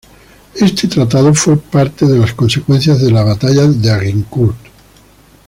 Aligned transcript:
Este 0.55 0.87
tratado 0.87 1.31
fue 1.35 1.57
parte 1.57 2.07
de 2.07 2.17
las 2.17 2.33
consecuencias 2.33 2.99
de 3.01 3.11
la 3.11 3.21
batalla 3.23 3.67
de 3.67 3.91
Agincourt. 3.91 4.57